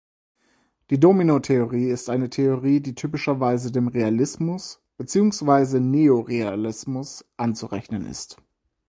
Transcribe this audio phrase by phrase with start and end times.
[0.89, 8.41] Die Domino-Theorie ist eine Theorie, die typischerweise dem Realismus beziehungsweise Neorealismus anzurechnen ist.